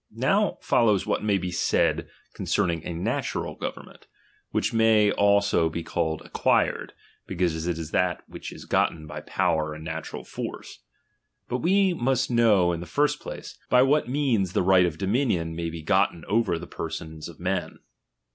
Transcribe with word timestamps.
Now 0.09 0.57
follows 0.61 1.05
what 1.05 1.21
may 1.23 1.37
be 1.37 1.51
said 1.51 2.09
concerning 2.33 2.83
a 2.87 2.91
natural 2.91 3.53
government; 3.53 4.07
which 4.49 4.73
may 4.73 5.11
also 5.11 5.69
be 5.69 5.83
called 5.83 6.23
acquired, 6.23 6.93
because 7.27 7.67
it 7.67 7.77
is 7.77 7.91
that 7.91 8.23
which 8.27 8.51
is 8.51 8.65
gotten 8.65 9.05
by 9.05 9.21
power 9.21 9.75
and 9.75 9.83
natural 9.85 10.23
force. 10.23 10.79
But 11.47 11.59
we 11.59 11.93
must 11.93 12.31
know 12.31 12.71
in 12.71 12.79
the 12.79 12.87
first 12.87 13.19
place, 13.19 13.59
by 13.69 13.83
what 13.83 14.09
means 14.09 14.53
the 14.53 14.63
right 14.63 14.87
of 14.87 14.97
dominion 14.97 15.55
may 15.55 15.69
be 15.69 15.83
gotten 15.83 16.25
over 16.25 16.57
the 16.57 16.65
per 16.65 16.89
sons 16.89 17.29
of 17.29 17.39
men. 17.39 17.77